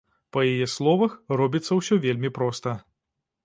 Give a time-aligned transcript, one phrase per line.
[0.37, 1.11] Па яе словах,
[1.43, 2.77] робіцца ўсё вельмі проста.